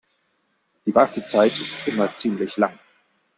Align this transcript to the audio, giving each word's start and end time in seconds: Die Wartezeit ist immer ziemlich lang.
Die 0.87 0.95
Wartezeit 0.95 1.59
ist 1.59 1.87
immer 1.87 2.11
ziemlich 2.15 2.57
lang. 2.57 2.73